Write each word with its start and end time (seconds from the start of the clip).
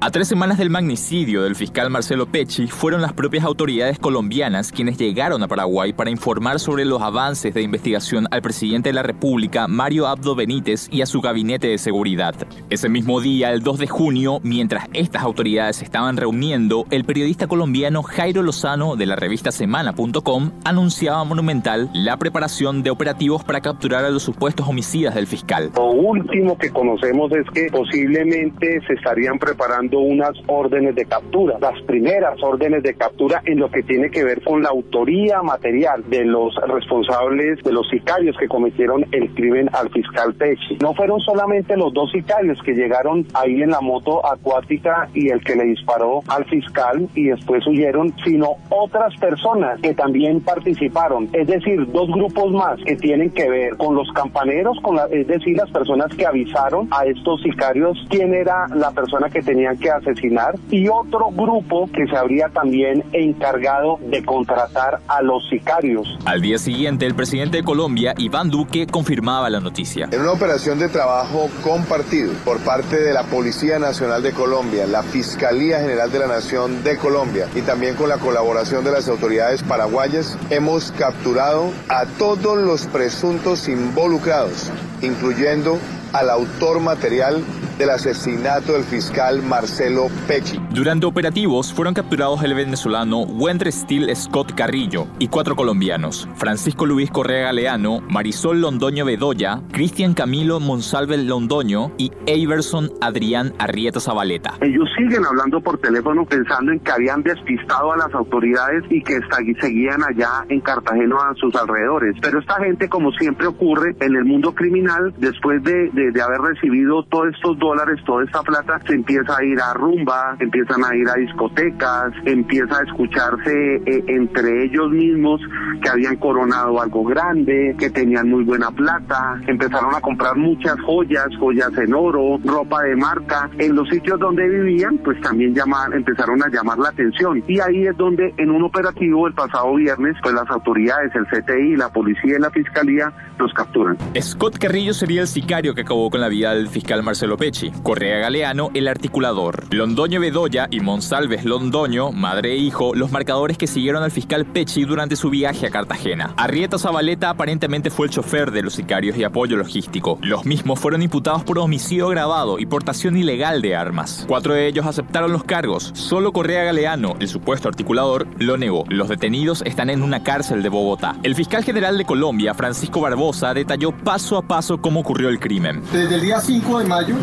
A 0.00 0.12
tres 0.12 0.28
semanas 0.28 0.58
del 0.58 0.70
magnicidio 0.70 1.42
del 1.42 1.56
fiscal 1.56 1.90
Marcelo 1.90 2.26
Pecci, 2.26 2.68
fueron 2.68 3.02
las 3.02 3.14
propias 3.14 3.44
autoridades 3.44 3.98
colombianas 3.98 4.70
quienes 4.70 4.96
llegaron 4.96 5.42
a 5.42 5.48
Paraguay 5.48 5.92
para 5.92 6.08
informar 6.08 6.60
sobre 6.60 6.84
los 6.84 7.02
avances 7.02 7.52
de 7.52 7.62
investigación 7.62 8.28
al 8.30 8.40
presidente 8.40 8.90
de 8.90 8.92
la 8.92 9.02
República, 9.02 9.66
Mario 9.66 10.06
Abdo 10.06 10.36
Benítez, 10.36 10.86
y 10.92 11.02
a 11.02 11.06
su 11.06 11.20
gabinete 11.20 11.66
de 11.66 11.78
seguridad. 11.78 12.36
Ese 12.70 12.88
mismo 12.88 13.20
día, 13.20 13.50
el 13.50 13.64
2 13.64 13.78
de 13.80 13.86
junio, 13.88 14.38
mientras 14.44 14.86
estas 14.92 15.24
autoridades 15.24 15.82
estaban 15.82 16.16
reuniendo, 16.16 16.86
el 16.92 17.04
periodista 17.04 17.48
colombiano 17.48 18.04
Jairo 18.04 18.44
Lozano 18.44 18.94
de 18.94 19.06
la 19.06 19.16
revista 19.16 19.50
Semana.com 19.50 20.52
anunciaba 20.64 21.24
Monumental 21.24 21.90
la 21.92 22.18
preparación 22.18 22.84
de 22.84 22.90
operativos 22.90 23.42
para 23.42 23.60
capturar 23.60 24.04
a 24.04 24.10
los 24.10 24.22
supuestos 24.22 24.68
homicidas 24.68 25.16
del 25.16 25.26
fiscal. 25.26 25.72
Lo 25.74 25.90
último 25.90 26.56
que 26.56 26.70
conocemos 26.70 27.32
es 27.32 27.50
que 27.52 27.66
posiblemente 27.72 28.80
se 28.86 28.92
estarían 28.92 29.40
preparando 29.40 29.87
unas 29.96 30.32
órdenes 30.46 30.94
de 30.94 31.04
captura, 31.06 31.56
las 31.60 31.80
primeras 31.82 32.42
órdenes 32.42 32.82
de 32.82 32.94
captura 32.94 33.42
en 33.46 33.58
lo 33.58 33.70
que 33.70 33.82
tiene 33.82 34.10
que 34.10 34.24
ver 34.24 34.42
con 34.42 34.62
la 34.62 34.68
autoría 34.68 35.42
material 35.42 36.04
de 36.08 36.24
los 36.24 36.54
responsables, 36.66 37.62
de 37.62 37.72
los 37.72 37.88
sicarios 37.88 38.36
que 38.38 38.48
cometieron 38.48 39.06
el 39.12 39.32
crimen 39.34 39.70
al 39.72 39.90
fiscal 39.90 40.34
Pechi. 40.34 40.78
No 40.80 40.94
fueron 40.94 41.20
solamente 41.20 41.76
los 41.76 41.92
dos 41.92 42.10
sicarios 42.12 42.60
que 42.62 42.72
llegaron 42.72 43.26
ahí 43.34 43.62
en 43.62 43.70
la 43.70 43.80
moto 43.80 44.24
acuática 44.24 45.08
y 45.14 45.30
el 45.30 45.42
que 45.42 45.56
le 45.56 45.64
disparó 45.64 46.20
al 46.28 46.44
fiscal 46.46 47.08
y 47.14 47.24
después 47.24 47.66
huyeron, 47.66 48.14
sino 48.24 48.56
otras 48.68 49.14
personas 49.18 49.80
que 49.80 49.94
también 49.94 50.40
participaron, 50.40 51.28
es 51.32 51.46
decir, 51.46 51.86
dos 51.92 52.08
grupos 52.08 52.52
más 52.52 52.78
que 52.84 52.96
tienen 52.96 53.30
que 53.30 53.48
ver 53.48 53.76
con 53.76 53.94
los 53.94 54.10
campaneros, 54.12 54.78
con 54.82 54.96
la, 54.96 55.06
es 55.06 55.26
decir, 55.26 55.56
las 55.56 55.70
personas 55.70 56.14
que 56.16 56.26
avisaron 56.26 56.88
a 56.90 57.04
estos 57.04 57.42
sicarios 57.42 57.98
quién 58.08 58.34
era 58.34 58.66
la 58.74 58.90
persona 58.90 59.28
que 59.28 59.42
tenía 59.42 59.74
que 59.78 59.90
asesinar 59.90 60.54
y 60.70 60.88
otro 60.88 61.30
grupo 61.30 61.88
que 61.92 62.06
se 62.06 62.16
habría 62.16 62.48
también 62.48 63.04
encargado 63.12 63.98
de 64.10 64.24
contratar 64.24 65.00
a 65.08 65.22
los 65.22 65.48
sicarios. 65.48 66.18
Al 66.24 66.40
día 66.42 66.58
siguiente, 66.58 67.06
el 67.06 67.14
presidente 67.14 67.58
de 67.58 67.62
Colombia, 67.62 68.14
Iván 68.18 68.50
Duque, 68.50 68.86
confirmaba 68.86 69.50
la 69.50 69.60
noticia. 69.60 70.08
En 70.10 70.20
una 70.20 70.32
operación 70.32 70.78
de 70.78 70.88
trabajo 70.88 71.48
compartido 71.62 72.32
por 72.44 72.58
parte 72.58 73.00
de 73.00 73.12
la 73.12 73.24
Policía 73.24 73.78
Nacional 73.78 74.22
de 74.22 74.32
Colombia, 74.32 74.86
la 74.86 75.02
Fiscalía 75.02 75.80
General 75.80 76.10
de 76.10 76.18
la 76.18 76.26
Nación 76.26 76.82
de 76.82 76.96
Colombia 76.96 77.48
y 77.54 77.62
también 77.62 77.94
con 77.94 78.08
la 78.08 78.18
colaboración 78.18 78.84
de 78.84 78.92
las 78.92 79.08
autoridades 79.08 79.62
paraguayas, 79.62 80.38
hemos 80.50 80.92
capturado 80.92 81.70
a 81.88 82.04
todos 82.18 82.58
los 82.58 82.86
presuntos 82.86 83.68
involucrados, 83.68 84.70
incluyendo 85.02 85.78
al 86.12 86.30
autor 86.30 86.80
material 86.80 87.42
del 87.78 87.90
asesinato 87.90 88.72
del 88.72 88.82
fiscal 88.82 89.40
Marcelo 89.42 90.08
Pecci. 90.26 90.60
Durante 90.70 91.06
operativos 91.06 91.72
fueron 91.72 91.94
capturados 91.94 92.42
el 92.42 92.54
venezolano 92.54 93.20
Wendre 93.22 93.70
Steele 93.70 94.14
Scott 94.16 94.54
Carrillo 94.54 95.06
y 95.18 95.28
cuatro 95.28 95.54
colombianos, 95.54 96.28
Francisco 96.34 96.86
Luis 96.86 97.10
Correa 97.10 97.44
Galeano, 97.44 98.00
Marisol 98.08 98.60
Londoño 98.60 99.04
Bedoya, 99.04 99.60
Cristian 99.72 100.14
Camilo 100.14 100.58
Monsalve 100.60 101.16
Londoño 101.18 101.92
y 101.96 102.10
Everson 102.26 102.90
Adrián 103.00 103.54
Arrieta 103.58 104.00
Zabaleta. 104.00 104.54
Ellos 104.60 104.88
siguen 104.96 105.24
hablando 105.24 105.60
por 105.60 105.78
teléfono 105.78 106.26
pensando 106.26 106.72
en 106.72 106.80
que 106.80 106.90
habían 106.90 107.22
despistado 107.22 107.92
a 107.92 107.96
las 107.96 108.12
autoridades 108.12 108.84
y 108.90 109.02
que 109.02 109.20
seguían 109.60 110.02
allá 110.02 110.44
en 110.48 110.60
Cartagena 110.60 111.16
a 111.30 111.34
sus 111.34 111.54
alrededores. 111.54 112.16
Pero 112.20 112.40
esta 112.40 112.56
gente, 112.56 112.88
como 112.88 113.12
siempre 113.12 113.46
ocurre 113.46 113.94
en 114.00 114.16
el 114.16 114.24
mundo 114.24 114.54
criminal, 114.54 115.14
después 115.18 115.62
de, 115.62 115.90
de 115.92 116.22
haber 116.22 116.40
recibido 116.40 117.04
todos 117.04 117.28
estos 117.34 117.58
dólares, 117.68 118.00
toda 118.04 118.24
esta 118.24 118.42
plata, 118.42 118.80
se 118.86 118.94
empieza 118.94 119.36
a 119.36 119.44
ir 119.44 119.60
a 119.60 119.74
rumba, 119.74 120.36
empiezan 120.40 120.84
a 120.84 120.96
ir 120.96 121.08
a 121.08 121.14
discotecas, 121.14 122.12
empieza 122.24 122.78
a 122.78 122.82
escucharse 122.84 123.76
eh, 123.86 124.04
entre 124.08 124.64
ellos 124.64 124.90
mismos 124.90 125.40
que 125.82 125.88
habían 125.88 126.16
coronado 126.16 126.80
algo 126.80 127.04
grande, 127.04 127.76
que 127.78 127.90
tenían 127.90 128.28
muy 128.28 128.44
buena 128.44 128.70
plata, 128.70 129.40
empezaron 129.46 129.94
a 129.94 130.00
comprar 130.00 130.36
muchas 130.36 130.80
joyas, 130.80 131.28
joyas 131.38 131.70
en 131.76 131.94
oro, 131.94 132.38
ropa 132.44 132.82
de 132.82 132.96
marca. 132.96 133.50
En 133.58 133.74
los 133.74 133.88
sitios 133.88 134.18
donde 134.18 134.48
vivían, 134.48 134.98
pues 134.98 135.20
también 135.20 135.54
llamaban, 135.54 135.92
empezaron 135.92 136.42
a 136.42 136.48
llamar 136.48 136.78
la 136.78 136.88
atención. 136.88 137.42
Y 137.46 137.60
ahí 137.60 137.86
es 137.86 137.96
donde 137.96 138.34
en 138.38 138.50
un 138.50 138.64
operativo 138.64 139.26
el 139.26 139.34
pasado 139.34 139.74
viernes, 139.74 140.16
pues 140.22 140.34
las 140.34 140.48
autoridades, 140.50 141.12
el 141.14 141.26
CTI, 141.26 141.76
la 141.76 141.88
policía 141.90 142.36
y 142.36 142.40
la 142.40 142.50
fiscalía 142.50 143.12
los 143.38 143.52
capturan. 143.52 143.96
Scott 144.20 144.58
Carrillo 144.58 144.94
sería 144.94 145.20
el 145.20 145.28
sicario 145.28 145.74
que 145.74 145.82
acabó 145.82 146.10
con 146.10 146.20
la 146.20 146.28
vida 146.28 146.54
del 146.54 146.68
fiscal 146.68 147.02
Marcelo 147.02 147.36
Pech 147.36 147.57
Correa 147.82 148.18
Galeano, 148.18 148.70
el 148.74 148.88
articulador. 148.88 149.66
Londoño 149.74 150.20
Bedoya 150.20 150.68
y 150.70 150.80
Monsalves 150.80 151.44
Londoño, 151.44 152.12
madre 152.12 152.52
e 152.52 152.56
hijo, 152.56 152.94
los 152.94 153.10
marcadores 153.10 153.58
que 153.58 153.66
siguieron 153.66 154.02
al 154.02 154.10
fiscal 154.10 154.46
Pecci 154.46 154.84
durante 154.84 155.16
su 155.16 155.30
viaje 155.30 155.66
a 155.66 155.70
Cartagena. 155.70 156.34
Arrieta 156.36 156.78
Zabaleta 156.78 157.30
aparentemente 157.30 157.90
fue 157.90 158.06
el 158.06 158.12
chofer 158.12 158.50
de 158.50 158.62
los 158.62 158.74
sicarios 158.74 159.16
y 159.16 159.24
apoyo 159.24 159.56
logístico. 159.56 160.18
Los 160.22 160.46
mismos 160.46 160.78
fueron 160.78 161.02
imputados 161.02 161.42
por 161.42 161.58
homicidio 161.58 162.06
agravado 162.06 162.58
y 162.58 162.66
portación 162.66 163.16
ilegal 163.16 163.60
de 163.60 163.74
armas. 163.74 164.24
Cuatro 164.28 164.54
de 164.54 164.66
ellos 164.66 164.86
aceptaron 164.86 165.32
los 165.32 165.44
cargos. 165.44 165.90
Solo 165.94 166.32
Correa 166.32 166.64
Galeano, 166.64 167.16
el 167.18 167.28
supuesto 167.28 167.68
articulador, 167.68 168.26
lo 168.38 168.56
negó. 168.56 168.84
Los 168.88 169.08
detenidos 169.08 169.62
están 169.66 169.90
en 169.90 170.02
una 170.02 170.22
cárcel 170.22 170.62
de 170.62 170.68
Bogotá. 170.68 171.16
El 171.22 171.34
fiscal 171.34 171.64
general 171.64 171.98
de 171.98 172.04
Colombia, 172.04 172.54
Francisco 172.54 173.00
Barbosa, 173.00 173.52
detalló 173.54 173.92
paso 173.92 174.36
a 174.36 174.42
paso 174.42 174.80
cómo 174.80 175.00
ocurrió 175.00 175.28
el 175.28 175.40
crimen. 175.40 175.82
Desde 175.92 176.14
el 176.14 176.20
día 176.20 176.40
5 176.40 176.78
de 176.78 176.84
mayo 176.84 177.16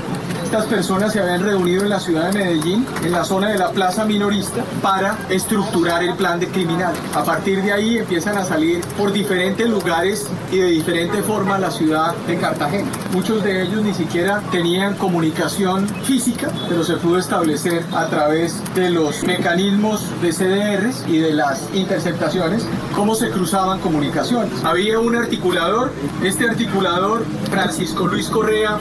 estas 0.55 0.69
personas 0.69 1.11
se 1.11 1.19
habían 1.19 1.43
reunido 1.43 1.83
en 1.83 1.89
la 1.89 1.99
ciudad 1.99 2.31
de 2.31 2.39
Medellín, 2.39 2.85
en 3.03 3.11
la 3.11 3.25
zona 3.25 3.49
de 3.49 3.57
la 3.57 3.71
plaza 3.71 4.05
minorista, 4.05 4.63
para 4.81 5.17
estructurar 5.29 6.01
el 6.01 6.13
plan 6.13 6.39
de 6.39 6.47
criminal. 6.47 6.93
A 7.13 7.25
partir 7.25 7.61
de 7.61 7.73
ahí 7.73 7.97
empiezan 7.97 8.37
a 8.37 8.45
salir 8.45 8.79
por 8.97 9.11
diferentes 9.11 9.67
lugares 9.67 10.29
y 10.53 10.59
de 10.59 10.67
diferente 10.67 11.21
forma 11.23 11.59
la 11.59 11.71
ciudad 11.71 12.15
de 12.25 12.37
Cartagena. 12.37 12.89
Muchos 13.11 13.43
de 13.43 13.63
ellos 13.63 13.81
ni 13.81 13.93
siquiera 13.93 14.41
tenían 14.49 14.95
comunicación 14.95 15.89
física, 16.05 16.49
pero 16.69 16.85
se 16.85 16.95
pudo 16.95 17.17
establecer 17.17 17.83
a 17.93 18.07
través 18.07 18.55
de 18.75 18.91
los 18.91 19.23
mecanismos 19.23 20.09
de 20.21 20.31
CDRs 20.31 21.03
y 21.05 21.17
de 21.17 21.33
las 21.33 21.67
interceptaciones 21.73 22.65
cómo 22.95 23.13
se 23.15 23.29
cruzaban 23.29 23.81
comunicaciones. 23.81 24.63
Había 24.63 24.99
un 24.99 25.17
articulador, 25.17 25.91
este 26.23 26.47
articulador, 26.47 27.25
Francisco 27.51 28.07
Luis 28.07 28.29
Correa, 28.29 28.79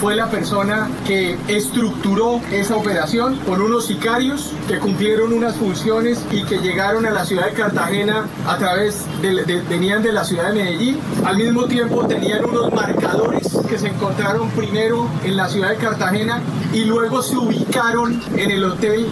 fue 0.00 0.16
la 0.16 0.30
persona 0.30 0.88
que 1.06 1.36
estructuró 1.46 2.40
esa 2.50 2.74
operación 2.74 3.36
con 3.46 3.60
unos 3.60 3.84
sicarios 3.86 4.50
que 4.66 4.78
cumplieron 4.78 5.34
unas 5.34 5.56
funciones 5.56 6.24
y 6.30 6.42
que 6.44 6.58
llegaron 6.58 7.04
a 7.04 7.10
la 7.10 7.26
ciudad 7.26 7.46
de 7.46 7.52
Cartagena 7.52 8.24
a 8.46 8.56
través 8.56 9.04
de, 9.20 9.62
venían 9.68 10.02
de 10.02 10.12
la 10.12 10.24
ciudad 10.24 10.48
de 10.48 10.54
Medellín. 10.54 10.98
Al 11.26 11.36
mismo 11.36 11.66
tiempo 11.66 12.06
tenían 12.06 12.46
unos 12.46 12.72
marcadores 12.72 13.58
que 13.68 13.78
se 13.78 13.88
encontraron 13.88 14.48
primero 14.50 15.06
en 15.22 15.36
la 15.36 15.50
ciudad 15.50 15.68
de 15.68 15.76
Cartagena 15.76 16.40
y 16.72 16.84
luego 16.84 17.22
se 17.22 17.36
ubicaron 17.36 18.22
en 18.36 18.50
el 18.50 18.64
hotel 18.64 19.06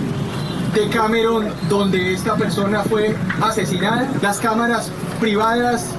de 0.75 0.89
Cameron 0.89 1.49
donde 1.69 2.15
esta 2.15 2.35
persona 2.37 2.83
fue 2.85 3.15
asesinada. 3.43 4.11
Las 4.23 4.39
cámaras 4.39 4.91
privadas 5.21 5.91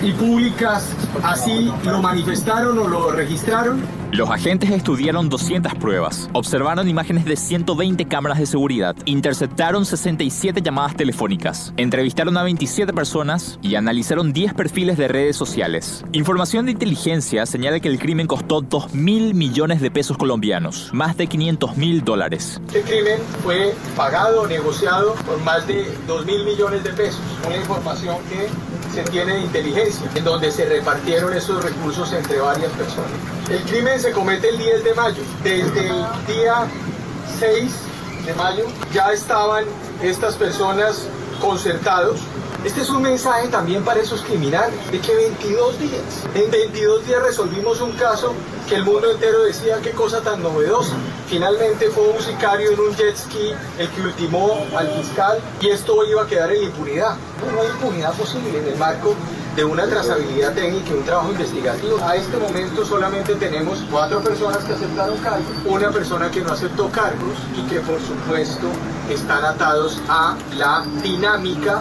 y 0.00 0.12
públicas 0.12 0.86
así 1.22 1.70
lo 1.84 2.00
manifestaron 2.00 2.78
o 2.78 2.88
lo 2.88 3.10
registraron. 3.10 3.97
Los 4.10 4.30
agentes 4.30 4.70
estudiaron 4.70 5.28
200 5.28 5.74
pruebas, 5.74 6.30
observaron 6.32 6.88
imágenes 6.88 7.26
de 7.26 7.36
120 7.36 8.06
cámaras 8.06 8.38
de 8.38 8.46
seguridad, 8.46 8.96
interceptaron 9.04 9.84
67 9.84 10.62
llamadas 10.62 10.96
telefónicas, 10.96 11.74
entrevistaron 11.76 12.38
a 12.38 12.42
27 12.42 12.94
personas 12.94 13.58
y 13.60 13.74
analizaron 13.74 14.32
10 14.32 14.54
perfiles 14.54 14.96
de 14.96 15.08
redes 15.08 15.36
sociales. 15.36 16.06
Información 16.12 16.64
de 16.64 16.72
inteligencia 16.72 17.44
señala 17.44 17.80
que 17.80 17.88
el 17.88 17.98
crimen 17.98 18.26
costó 18.26 18.62
2 18.62 18.94
mil 18.94 19.34
millones 19.34 19.82
de 19.82 19.90
pesos 19.90 20.16
colombianos, 20.16 20.88
más 20.94 21.18
de 21.18 21.26
500 21.26 21.76
mil 21.76 22.02
dólares. 22.02 22.62
Este 22.68 22.80
crimen 22.80 23.18
fue 23.44 23.74
pagado, 23.94 24.46
negociado 24.46 25.16
por 25.26 25.38
más 25.42 25.66
de 25.66 25.84
2 26.06 26.24
mil 26.24 26.46
millones 26.46 26.82
de 26.82 26.94
pesos, 26.94 27.20
una 27.46 27.58
información 27.58 28.16
que 28.30 28.48
se 28.94 29.02
tiene 29.04 29.40
inteligencia, 29.40 30.10
en 30.14 30.24
donde 30.24 30.50
se 30.50 30.64
repartieron 30.64 31.34
esos 31.34 31.62
recursos 31.62 32.12
entre 32.12 32.40
varias 32.40 32.72
personas. 32.72 33.10
El 33.50 33.62
crimen 33.62 34.00
se 34.00 34.12
comete 34.12 34.48
el 34.48 34.58
10 34.58 34.84
de 34.84 34.94
mayo. 34.94 35.22
Desde 35.42 35.88
el 35.88 36.26
día 36.26 36.66
6 37.38 37.72
de 38.26 38.34
mayo 38.34 38.64
ya 38.92 39.12
estaban 39.12 39.64
estas 40.02 40.34
personas 40.34 41.06
concertados 41.40 42.20
este 42.64 42.80
es 42.80 42.90
un 42.90 43.02
mensaje 43.02 43.46
también 43.48 43.84
para 43.84 44.00
esos 44.00 44.20
criminales, 44.22 44.78
de 44.90 44.98
que 45.00 45.14
22 45.14 45.78
días, 45.78 46.24
en 46.34 46.50
22 46.50 47.06
días 47.06 47.22
resolvimos 47.22 47.80
un 47.80 47.92
caso 47.92 48.34
que 48.68 48.74
el 48.74 48.84
mundo 48.84 49.10
entero 49.10 49.44
decía 49.44 49.78
qué 49.82 49.92
cosa 49.92 50.20
tan 50.20 50.42
novedosa. 50.42 50.94
Finalmente 51.28 51.88
fue 51.90 52.08
un 52.08 52.20
sicario 52.20 52.70
en 52.70 52.80
un 52.80 52.94
jet 52.94 53.16
ski 53.16 53.54
el 53.78 53.88
que 53.88 54.00
ultimó 54.02 54.66
al 54.76 54.88
fiscal 54.90 55.38
y 55.60 55.68
esto 55.68 56.04
iba 56.04 56.22
a 56.22 56.26
quedar 56.26 56.52
en 56.52 56.64
impunidad. 56.64 57.16
No, 57.40 57.52
no 57.52 57.62
hay 57.62 57.68
impunidad 57.68 58.12
posible 58.12 58.58
en 58.58 58.66
el 58.66 58.76
marco 58.76 59.14
de 59.56 59.64
una 59.64 59.86
trazabilidad 59.86 60.52
técnica 60.52 60.90
y 60.90 60.94
un 60.94 61.04
trabajo 61.04 61.30
investigativo. 61.32 61.98
A 62.04 62.16
este 62.16 62.36
momento 62.36 62.84
solamente 62.84 63.34
tenemos 63.36 63.78
cuatro 63.90 64.20
personas 64.20 64.58
que 64.64 64.74
aceptaron 64.74 65.16
cargos, 65.18 65.46
una 65.64 65.90
persona 65.90 66.30
que 66.30 66.42
no 66.42 66.52
aceptó 66.52 66.90
cargos 66.90 67.38
y 67.56 67.62
que 67.68 67.80
por 67.80 68.00
supuesto 68.00 68.68
están 69.08 69.44
atados 69.44 69.98
a 70.08 70.36
la 70.56 70.84
dinámica 71.02 71.80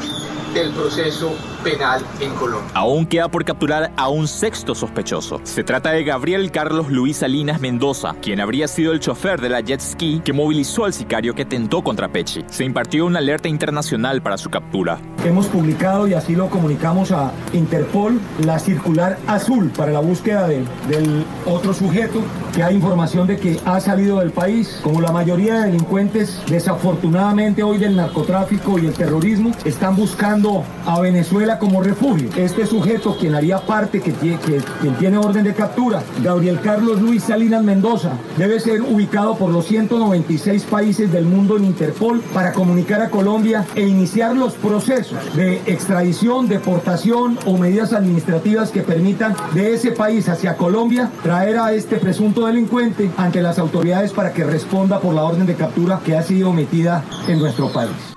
del 0.54 0.72
proceso 0.72 1.34
penal 1.68 2.02
en 2.22 2.34
Colombia. 2.36 2.72
Aún 2.74 3.06
queda 3.06 3.30
por 3.30 3.44
capturar 3.44 3.92
a 3.98 4.08
un 4.08 4.28
sexto 4.28 4.74
sospechoso. 4.74 5.42
Se 5.44 5.66
trata 5.66 5.92
de 5.92 6.06
Gabriel 6.06 6.50
Carlos 6.50 6.90
Luis 6.90 7.18
Salinas 7.18 7.60
Mendoza, 7.60 8.16
quien 8.22 8.40
habría 8.40 8.70
sido 8.70 8.94
el 8.94 9.02
chofer 9.02 9.42
de 9.42 9.50
la 9.50 9.60
jet 9.60 9.82
ski 9.82 10.22
que 10.24 10.32
movilizó 10.32 10.86
al 10.86 10.94
sicario 10.94 11.36
que 11.36 11.44
tentó 11.44 11.84
contra 11.84 12.08
Pechi. 12.08 12.46
Se 12.48 12.64
impartió 12.64 13.06
una 13.06 13.20
alerta 13.20 13.50
internacional 13.50 14.22
para 14.22 14.38
su 14.38 14.50
captura. 14.50 14.98
Hemos 15.26 15.48
publicado 15.48 16.08
y 16.08 16.14
así 16.14 16.36
lo 16.36 16.50
comunicamos 16.50 17.12
a 17.12 17.34
Interpol 17.52 18.22
la 18.46 18.60
circular 18.60 19.18
azul 19.28 19.70
para 19.76 19.92
la 19.92 20.00
búsqueda 20.00 20.48
de, 20.48 20.64
del 20.88 21.26
otro 21.46 21.74
sujeto 21.74 22.22
que 22.56 22.64
hay 22.64 22.76
información 22.76 23.28
de 23.28 23.38
que 23.38 23.60
ha 23.66 23.80
salido 23.82 24.20
del 24.20 24.32
país. 24.32 24.80
Como 24.84 25.02
la 25.02 25.12
mayoría 25.12 25.56
de 25.56 25.72
delincuentes, 25.72 26.42
desafortunadamente 26.48 27.62
hoy 27.62 27.78
del 27.78 27.96
narcotráfico 27.98 28.80
y 28.80 28.86
el 28.86 28.94
terrorismo, 28.94 29.52
están 29.66 29.96
buscando 29.96 30.64
a 30.86 31.00
Venezuela 31.02 31.57
como 31.60 31.82
refugio. 31.82 32.30
Este 32.36 32.66
sujeto, 32.66 33.18
quien 33.18 33.36
haría 33.36 33.60
parte, 33.60 34.02
que, 34.02 34.12
quien 34.14 34.96
tiene 35.00 35.18
orden 35.18 35.44
de 35.44 35.54
captura, 35.54 36.04
Gabriel 36.24 36.60
Carlos 36.62 37.02
Luis 37.02 37.24
Salinas 37.24 37.64
Mendoza, 37.64 38.12
debe 38.38 38.60
ser 38.60 38.82
ubicado 38.82 39.36
por 39.36 39.52
los 39.52 39.66
196 39.66 40.64
países 40.64 41.12
del 41.12 41.26
mundo 41.26 41.58
en 41.58 41.66
Interpol 41.66 42.22
para 42.34 42.54
comunicar 42.54 43.02
a 43.02 43.10
Colombia 43.10 43.66
e 43.76 43.88
iniciar 43.88 44.36
los 44.36 44.54
procesos 44.54 45.18
de 45.36 45.62
extradición, 45.66 46.48
deportación 46.48 47.38
o 47.46 47.58
medidas 47.58 47.94
administrativas 47.94 48.72
que 48.72 48.82
permitan 48.82 49.36
de 49.54 49.74
ese 49.74 49.92
país 49.92 50.30
hacia 50.30 50.58
Colombia 50.58 51.12
traer 51.24 51.58
a 51.58 51.74
este 51.74 51.98
presunto 51.98 52.46
delincuente 52.46 53.10
ante 53.18 53.42
las 53.42 53.60
autoridades 53.60 54.14
para 54.14 54.34
que 54.34 54.44
responda 54.44 55.00
por 55.00 55.14
la 55.14 55.24
orden 55.24 55.46
de 55.46 55.56
captura 55.56 56.00
que 56.04 56.16
ha 56.16 56.24
sido 56.24 56.50
emitida 56.50 57.04
en 57.28 57.40
nuestro 57.40 57.72
país. 57.72 58.17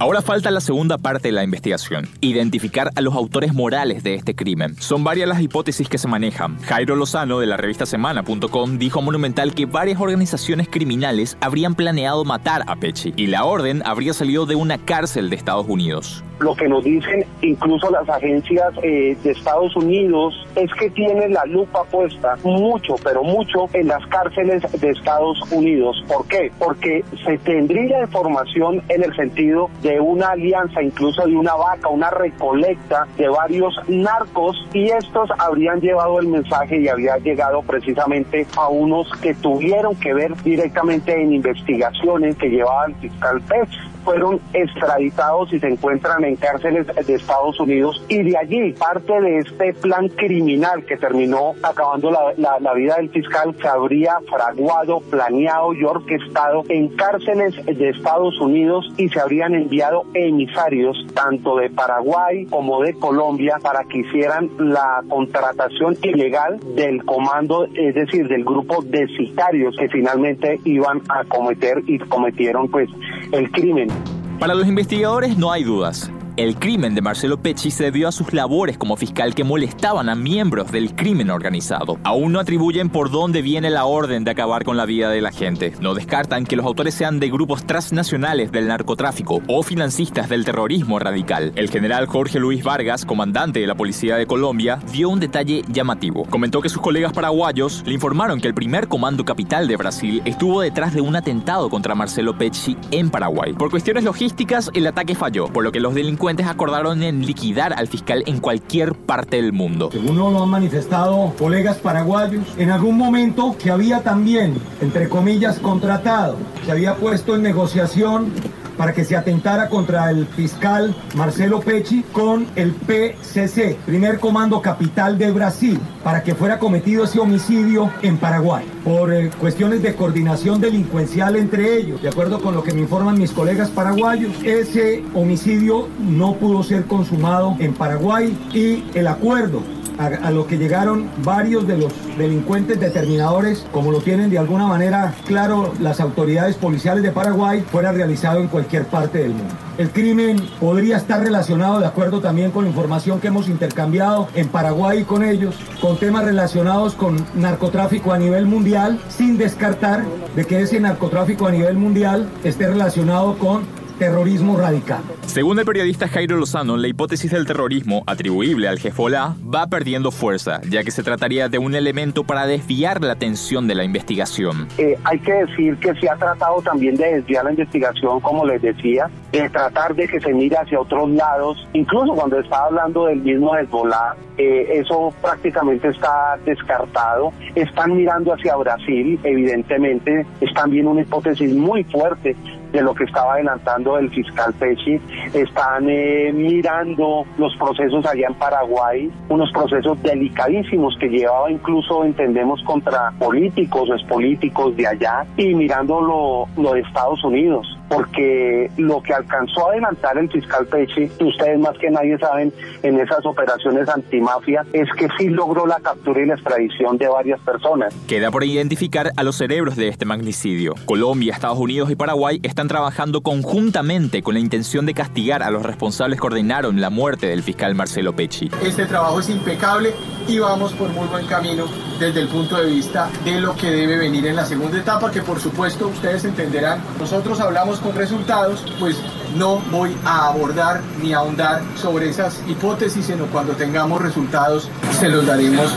Ahora 0.00 0.22
falta 0.22 0.52
la 0.52 0.60
segunda 0.60 0.96
parte 0.96 1.26
de 1.26 1.32
la 1.32 1.42
investigación, 1.42 2.06
identificar 2.20 2.92
a 2.94 3.00
los 3.00 3.16
autores 3.16 3.52
morales 3.52 4.04
de 4.04 4.14
este 4.14 4.36
crimen. 4.36 4.76
Son 4.76 5.02
varias 5.02 5.28
las 5.28 5.40
hipótesis 5.40 5.88
que 5.88 5.98
se 5.98 6.06
manejan. 6.06 6.56
Jairo 6.60 6.94
Lozano 6.94 7.40
de 7.40 7.46
la 7.46 7.56
revista 7.56 7.84
Semana.com 7.84 8.78
dijo 8.78 9.00
a 9.00 9.02
Monumental 9.02 9.56
que 9.56 9.66
varias 9.66 10.00
organizaciones 10.00 10.68
criminales 10.68 11.36
habrían 11.40 11.74
planeado 11.74 12.24
matar 12.24 12.62
a 12.68 12.76
Pechi 12.76 13.12
y 13.16 13.26
la 13.26 13.44
orden 13.44 13.82
habría 13.84 14.12
salido 14.12 14.46
de 14.46 14.54
una 14.54 14.78
cárcel 14.78 15.30
de 15.30 15.36
Estados 15.36 15.66
Unidos. 15.68 16.22
Lo 16.38 16.54
que 16.54 16.68
nos 16.68 16.84
dicen 16.84 17.24
incluso 17.42 17.90
las 17.90 18.08
agencias 18.08 18.72
eh, 18.84 19.16
de 19.24 19.30
Estados 19.32 19.74
Unidos 19.74 20.46
es 20.54 20.72
que 20.74 20.88
tienen 20.90 21.32
la 21.32 21.44
lupa 21.46 21.82
puesta 21.84 22.36
mucho, 22.44 22.94
pero 23.02 23.24
mucho 23.24 23.66
en 23.72 23.88
las 23.88 24.06
cárceles 24.06 24.62
de 24.80 24.90
Estados 24.90 25.40
Unidos. 25.50 26.00
¿Por 26.06 26.24
qué? 26.28 26.52
Porque 26.56 27.04
se 27.24 27.38
tendría 27.38 28.02
información 28.02 28.80
en 28.88 29.02
el 29.02 29.16
sentido 29.16 29.68
de 29.82 29.87
una 30.00 30.30
alianza, 30.30 30.82
incluso 30.82 31.24
de 31.26 31.36
una 31.36 31.54
vaca, 31.54 31.88
una 31.88 32.10
recolecta 32.10 33.06
de 33.16 33.28
varios 33.28 33.74
narcos 33.88 34.56
y 34.72 34.90
estos 34.90 35.30
habrían 35.38 35.80
llevado 35.80 36.20
el 36.20 36.28
mensaje 36.28 36.80
y 36.80 36.88
había 36.88 37.16
llegado 37.18 37.62
precisamente 37.62 38.46
a 38.56 38.68
unos 38.68 39.10
que 39.22 39.34
tuvieron 39.34 39.96
que 39.96 40.12
ver 40.14 40.34
directamente 40.42 41.20
en 41.20 41.32
investigaciones 41.32 42.36
que 42.36 42.48
llevaba 42.48 42.86
el 42.86 42.94
fiscal 42.96 43.40
Pech 43.42 43.87
fueron 44.08 44.40
extraditados 44.54 45.52
y 45.52 45.60
se 45.60 45.66
encuentran 45.66 46.24
en 46.24 46.36
cárceles 46.36 46.86
de 46.86 47.14
Estados 47.14 47.60
Unidos 47.60 48.02
y 48.08 48.22
de 48.22 48.38
allí 48.38 48.72
parte 48.72 49.20
de 49.20 49.40
este 49.40 49.74
plan 49.74 50.08
criminal 50.08 50.82
que 50.86 50.96
terminó 50.96 51.52
acabando 51.62 52.10
la, 52.10 52.72
vida 52.72 52.96
del 52.96 53.10
fiscal 53.10 53.54
se 53.60 53.68
habría 53.68 54.18
fraguado, 54.26 55.00
planeado 55.10 55.74
y 55.74 55.84
orquestado 55.84 56.62
en 56.70 56.88
cárceles 56.96 57.54
de 57.66 57.90
Estados 57.90 58.40
Unidos 58.40 58.90
y 58.96 59.10
se 59.10 59.20
habrían 59.20 59.52
enviado 59.52 60.04
emisarios 60.14 60.96
tanto 61.12 61.56
de 61.56 61.68
Paraguay 61.68 62.46
como 62.46 62.80
de 62.80 62.94
Colombia 62.94 63.58
para 63.60 63.84
que 63.84 63.98
hicieran 63.98 64.48
la 64.58 65.02
contratación 65.06 65.98
ilegal 66.02 66.58
del 66.74 67.04
comando, 67.04 67.66
es 67.74 67.94
decir, 67.94 68.26
del 68.26 68.44
grupo 68.44 68.82
de 68.82 69.06
sicarios 69.18 69.76
que 69.76 69.90
finalmente 69.90 70.58
iban 70.64 71.02
a 71.10 71.24
cometer 71.24 71.82
y 71.86 71.98
cometieron 71.98 72.70
pues 72.70 72.88
el 73.32 73.50
crimen. 73.50 73.97
Para 74.38 74.54
los 74.54 74.68
investigadores 74.68 75.36
no 75.36 75.50
hay 75.50 75.64
dudas. 75.64 76.12
El 76.38 76.54
crimen 76.54 76.94
de 76.94 77.02
Marcelo 77.02 77.42
Pecci 77.42 77.72
se 77.72 77.82
debió 77.82 78.06
a 78.06 78.12
sus 78.12 78.32
labores 78.32 78.78
como 78.78 78.96
fiscal 78.96 79.34
que 79.34 79.42
molestaban 79.42 80.08
a 80.08 80.14
miembros 80.14 80.70
del 80.70 80.94
crimen 80.94 81.30
organizado. 81.30 81.98
Aún 82.04 82.30
no 82.30 82.38
atribuyen 82.38 82.90
por 82.90 83.10
dónde 83.10 83.42
viene 83.42 83.70
la 83.70 83.86
orden 83.86 84.22
de 84.22 84.30
acabar 84.30 84.62
con 84.62 84.76
la 84.76 84.86
vida 84.86 85.10
de 85.10 85.20
la 85.20 85.32
gente. 85.32 85.74
No 85.80 85.94
descartan 85.94 86.46
que 86.46 86.54
los 86.54 86.64
autores 86.64 86.94
sean 86.94 87.18
de 87.18 87.28
grupos 87.28 87.64
transnacionales 87.64 88.52
del 88.52 88.68
narcotráfico 88.68 89.42
o 89.48 89.64
financistas 89.64 90.28
del 90.28 90.44
terrorismo 90.44 91.00
radical. 91.00 91.50
El 91.56 91.70
general 91.70 92.06
Jorge 92.06 92.38
Luis 92.38 92.62
Vargas, 92.62 93.04
comandante 93.04 93.58
de 93.58 93.66
la 93.66 93.74
Policía 93.74 94.14
de 94.14 94.28
Colombia, 94.28 94.78
dio 94.92 95.08
un 95.08 95.18
detalle 95.18 95.64
llamativo. 95.72 96.24
Comentó 96.30 96.60
que 96.60 96.68
sus 96.68 96.80
colegas 96.80 97.12
paraguayos 97.12 97.82
le 97.84 97.94
informaron 97.94 98.40
que 98.40 98.46
el 98.46 98.54
primer 98.54 98.86
comando 98.86 99.24
capital 99.24 99.66
de 99.66 99.76
Brasil 99.76 100.22
estuvo 100.24 100.60
detrás 100.60 100.94
de 100.94 101.00
un 101.00 101.16
atentado 101.16 101.68
contra 101.68 101.96
Marcelo 101.96 102.38
Pecci 102.38 102.76
en 102.92 103.10
Paraguay. 103.10 103.54
Por 103.54 103.70
cuestiones 103.70 104.04
logísticas, 104.04 104.70
el 104.72 104.86
ataque 104.86 105.16
falló, 105.16 105.48
por 105.48 105.64
lo 105.64 105.72
que 105.72 105.80
los 105.80 105.96
delincuentes 105.96 106.27
acordaron 106.36 107.02
en 107.02 107.24
liquidar 107.24 107.72
al 107.72 107.88
fiscal 107.88 108.22
en 108.26 108.40
cualquier 108.40 108.94
parte 108.94 109.36
del 109.36 109.52
mundo. 109.52 109.90
Según 109.92 110.16
lo 110.16 110.42
han 110.42 110.48
manifestado 110.48 111.32
colegas 111.38 111.78
paraguayos, 111.78 112.44
en 112.56 112.70
algún 112.70 112.96
momento 112.96 113.56
se 113.58 113.70
había 113.70 114.02
también, 114.02 114.54
entre 114.80 115.08
comillas, 115.08 115.58
contratado, 115.58 116.36
se 116.64 116.72
había 116.72 116.94
puesto 116.96 117.36
en 117.36 117.42
negociación 117.42 118.32
para 118.78 118.94
que 118.94 119.04
se 119.04 119.16
atentara 119.16 119.68
contra 119.68 120.10
el 120.10 120.26
fiscal 120.26 120.96
Marcelo 121.14 121.60
Pecci 121.60 122.04
con 122.12 122.46
el 122.54 122.72
PCC, 122.72 123.76
primer 123.84 124.20
comando 124.20 124.62
capital 124.62 125.18
de 125.18 125.32
Brasil, 125.32 125.78
para 126.04 126.22
que 126.22 126.34
fuera 126.34 126.58
cometido 126.58 127.04
ese 127.04 127.18
homicidio 127.18 127.90
en 128.02 128.16
Paraguay, 128.16 128.64
por 128.84 129.12
eh, 129.12 129.30
cuestiones 129.38 129.82
de 129.82 129.94
coordinación 129.94 130.60
delincuencial 130.60 131.36
entre 131.36 131.76
ellos. 131.76 132.00
De 132.00 132.08
acuerdo 132.08 132.40
con 132.40 132.54
lo 132.54 132.62
que 132.62 132.72
me 132.72 132.82
informan 132.82 133.18
mis 133.18 133.32
colegas 133.32 133.68
paraguayos, 133.68 134.32
ese 134.44 135.02
homicidio 135.12 135.88
no 135.98 136.36
pudo 136.36 136.62
ser 136.62 136.84
consumado 136.84 137.56
en 137.58 137.74
Paraguay 137.74 138.38
y 138.54 138.84
el 138.96 139.08
acuerdo 139.08 139.60
a, 139.98 140.30
lo 140.30 140.46
que 140.46 140.58
llegaron 140.58 141.08
varios 141.24 141.66
de 141.66 141.76
los 141.76 141.92
delincuentes 142.16 142.80
determinadores, 142.80 143.66
como 143.72 143.90
lo 143.90 144.00
tienen 144.00 144.30
de 144.30 144.38
alguna 144.38 144.66
manera 144.66 145.14
claro 145.26 145.72
las 145.80 146.00
autoridades 146.00 146.56
policiales 146.56 147.02
de 147.02 147.10
Paraguay, 147.10 147.64
fuera 147.70 147.92
realizado 147.92 148.40
en 148.40 148.48
cualquier 148.48 148.86
parte 148.86 149.18
del 149.18 149.34
mundo. 149.34 149.54
El 149.76 149.90
crimen 149.90 150.40
podría 150.60 150.96
estar 150.96 151.20
relacionado, 151.20 151.80
de 151.80 151.86
acuerdo 151.86 152.20
también 152.20 152.50
con 152.50 152.64
la 152.64 152.70
información 152.70 153.20
que 153.20 153.28
hemos 153.28 153.48
intercambiado 153.48 154.28
en 154.34 154.48
Paraguay 154.48 155.04
con 155.04 155.22
ellos, 155.22 155.56
con 155.80 155.98
temas 155.98 156.24
relacionados 156.24 156.94
con 156.94 157.24
narcotráfico 157.34 158.12
a 158.12 158.18
nivel 158.18 158.46
mundial, 158.46 159.00
sin 159.08 159.38
descartar 159.38 160.04
de 160.34 160.44
que 160.44 160.60
ese 160.60 160.80
narcotráfico 160.80 161.46
a 161.46 161.52
nivel 161.52 161.76
mundial 161.76 162.28
esté 162.44 162.66
relacionado 162.66 163.38
con 163.38 163.77
terrorismo 163.98 164.56
radical. 164.56 165.02
Según 165.26 165.58
el 165.58 165.64
periodista 165.64 166.08
Jairo 166.08 166.36
Lozano, 166.36 166.76
la 166.76 166.88
hipótesis 166.88 167.30
del 167.32 167.46
terrorismo 167.46 168.04
atribuible 168.06 168.68
al 168.68 168.78
Hezbollah 168.78 169.34
va 169.42 169.66
perdiendo 169.66 170.10
fuerza, 170.10 170.60
ya 170.70 170.84
que 170.84 170.90
se 170.90 171.02
trataría 171.02 171.48
de 171.48 171.58
un 171.58 171.74
elemento 171.74 172.24
para 172.24 172.46
desviar 172.46 173.02
la 173.02 173.12
atención 173.12 173.66
de 173.66 173.74
la 173.74 173.84
investigación. 173.84 174.68
Eh, 174.78 174.96
hay 175.04 175.18
que 175.18 175.32
decir 175.32 175.76
que 175.78 175.94
se 175.96 176.08
ha 176.08 176.16
tratado 176.16 176.62
también 176.62 176.96
de 176.96 177.16
desviar 177.16 177.44
la 177.44 177.50
investigación, 177.50 178.20
como 178.20 178.46
les 178.46 178.62
decía, 178.62 179.10
de 179.32 179.50
tratar 179.50 179.94
de 179.94 180.06
que 180.06 180.20
se 180.20 180.32
mire 180.32 180.56
hacia 180.56 180.80
otros 180.80 181.10
lados, 181.10 181.68
incluso 181.72 182.14
cuando 182.14 182.38
estaba 182.38 182.66
hablando 182.66 183.06
del 183.06 183.20
mismo 183.20 183.56
Hezbollah, 183.56 184.14
eh, 184.38 184.80
eso 184.80 185.12
prácticamente 185.20 185.88
está 185.88 186.38
descartado. 186.44 187.32
Están 187.56 187.96
mirando 187.96 188.32
hacia 188.32 188.54
Brasil, 188.54 189.18
evidentemente, 189.24 190.24
es 190.40 190.54
también 190.54 190.86
una 190.86 191.02
hipótesis 191.02 191.52
muy 191.52 191.82
fuerte 191.84 192.36
de 192.72 192.82
lo 192.82 192.94
que 192.94 193.04
estaba 193.04 193.34
adelantando 193.34 193.98
el 193.98 194.10
fiscal 194.10 194.52
Pesci. 194.54 195.00
Están 195.32 195.88
eh, 195.88 196.32
mirando 196.34 197.24
los 197.36 197.54
procesos 197.56 198.04
allá 198.06 198.28
en 198.28 198.34
Paraguay, 198.34 199.10
unos 199.28 199.50
procesos 199.52 200.02
delicadísimos 200.02 200.96
que 200.98 201.08
llevaba 201.08 201.50
incluso, 201.50 202.04
entendemos, 202.04 202.62
contra 202.64 203.12
políticos 203.18 203.90
o 203.90 203.94
expolíticos 203.94 204.76
de 204.76 204.86
allá 204.86 205.26
y 205.36 205.54
mirando 205.54 206.00
lo, 206.00 206.62
lo 206.62 206.74
de 206.74 206.80
Estados 206.80 207.22
Unidos 207.24 207.77
porque 207.88 208.70
lo 208.76 209.02
que 209.02 209.14
alcanzó 209.14 209.68
a 209.68 209.72
adelantar 209.72 210.18
el 210.18 210.30
fiscal 210.30 210.66
Pechi, 210.66 211.10
ustedes 211.20 211.58
más 211.58 211.76
que 211.78 211.90
nadie 211.90 212.18
saben 212.18 212.52
en 212.82 213.00
esas 213.00 213.24
operaciones 213.24 213.88
antimafia, 213.88 214.64
es 214.72 214.88
que 214.96 215.08
sí 215.18 215.28
logró 215.28 215.66
la 215.66 215.80
captura 215.80 216.22
y 216.22 216.26
la 216.26 216.34
extradición 216.34 216.98
de 216.98 217.08
varias 217.08 217.40
personas. 217.40 217.94
Queda 218.06 218.30
por 218.30 218.44
identificar 218.44 219.12
a 219.16 219.22
los 219.22 219.36
cerebros 219.36 219.76
de 219.76 219.88
este 219.88 220.04
magnicidio. 220.04 220.74
Colombia, 220.84 221.32
Estados 221.32 221.58
Unidos 221.58 221.90
y 221.90 221.96
Paraguay 221.96 222.40
están 222.42 222.68
trabajando 222.68 223.22
conjuntamente 223.22 224.22
con 224.22 224.34
la 224.34 224.40
intención 224.40 224.86
de 224.86 224.94
castigar 224.94 225.42
a 225.42 225.50
los 225.50 225.62
responsables 225.62 226.20
que 226.20 226.26
ordenaron 226.26 226.80
la 226.80 226.90
muerte 226.90 227.26
del 227.26 227.42
fiscal 227.42 227.74
Marcelo 227.74 228.14
Pecci. 228.14 228.50
Este 228.62 228.86
trabajo 228.86 229.20
es 229.20 229.30
impecable 229.30 229.92
y 230.26 230.38
vamos 230.38 230.72
por 230.74 230.90
muy 230.90 231.06
buen 231.08 231.26
camino 231.26 231.64
desde 231.98 232.20
el 232.20 232.28
punto 232.28 232.56
de 232.56 232.66
vista 232.66 233.08
de 233.24 233.40
lo 233.40 233.56
que 233.56 233.70
debe 233.70 233.96
venir 233.96 234.26
en 234.26 234.36
la 234.36 234.44
segunda 234.44 234.78
etapa, 234.78 235.10
que 235.10 235.22
por 235.22 235.40
supuesto 235.40 235.88
ustedes 235.88 236.24
entenderán, 236.24 236.80
nosotros 236.98 237.40
hablamos 237.40 237.80
con 237.80 237.94
resultados, 237.94 238.64
pues 238.78 238.96
no 239.36 239.58
voy 239.70 239.96
a 240.04 240.28
abordar 240.28 240.80
ni 241.02 241.12
a 241.12 241.18
ahondar 241.18 241.62
sobre 241.76 242.08
esas 242.08 242.40
hipótesis, 242.46 243.06
sino 243.06 243.26
cuando 243.26 243.54
tengamos 243.54 244.00
resultados 244.00 244.68
se 244.98 245.08
los 245.08 245.26
daremos, 245.26 245.72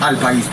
al 0.00 0.16
país. 0.16 0.46